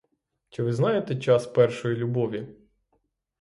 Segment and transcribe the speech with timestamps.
[0.49, 2.47] Чи ви знаєте час першої любові?